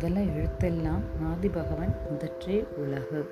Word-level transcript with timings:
முதல 0.00 0.20
எழுத்தெல்லாம் 0.20 1.00
ஆதிபகவன் 1.22 1.94
முதற்றே 2.10 2.64
உலகு. 2.76 3.30